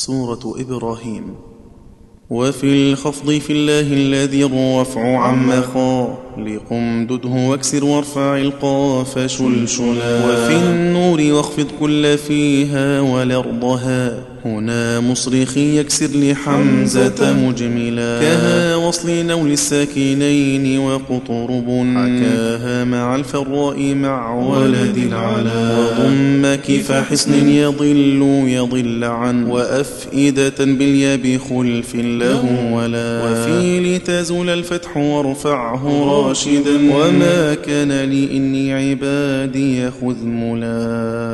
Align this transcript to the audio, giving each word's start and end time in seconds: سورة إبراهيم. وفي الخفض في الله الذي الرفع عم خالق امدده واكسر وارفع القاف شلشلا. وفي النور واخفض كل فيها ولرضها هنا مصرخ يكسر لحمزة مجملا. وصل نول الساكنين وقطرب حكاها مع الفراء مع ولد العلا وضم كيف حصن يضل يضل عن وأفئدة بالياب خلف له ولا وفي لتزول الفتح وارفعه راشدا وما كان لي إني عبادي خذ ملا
سورة 0.00 0.54
إبراهيم. 0.60 1.24
وفي 2.30 2.92
الخفض 2.92 3.30
في 3.30 3.52
الله 3.52 3.92
الذي 3.92 4.44
الرفع 4.44 5.18
عم 5.18 5.62
خالق 5.62 6.72
امدده 6.72 7.28
واكسر 7.28 7.84
وارفع 7.84 8.36
القاف 8.36 9.18
شلشلا. 9.18 10.26
وفي 10.26 10.56
النور 10.56 11.32
واخفض 11.32 11.66
كل 11.80 12.18
فيها 12.18 13.00
ولرضها 13.00 14.24
هنا 14.44 15.00
مصرخ 15.00 15.56
يكسر 15.56 16.10
لحمزة 16.14 17.32
مجملا. 17.32 18.20
وصل 18.90 19.26
نول 19.26 19.52
الساكنين 19.52 20.78
وقطرب 20.78 21.66
حكاها 21.96 22.84
مع 22.84 23.16
الفراء 23.16 23.94
مع 23.94 24.34
ولد 24.34 24.96
العلا 24.96 25.78
وضم 25.78 26.54
كيف 26.54 26.92
حصن 26.92 27.48
يضل 27.48 28.44
يضل 28.48 29.04
عن 29.04 29.44
وأفئدة 29.44 30.54
بالياب 30.58 31.40
خلف 31.50 31.94
له 31.94 32.72
ولا 32.72 33.22
وفي 33.24 33.80
لتزول 33.80 34.48
الفتح 34.50 34.96
وارفعه 34.96 36.04
راشدا 36.04 36.94
وما 36.94 37.54
كان 37.54 37.92
لي 37.92 38.36
إني 38.36 38.72
عبادي 38.72 39.90
خذ 39.90 40.24
ملا 40.24 41.29